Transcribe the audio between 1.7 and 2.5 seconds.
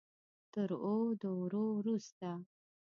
وروسته.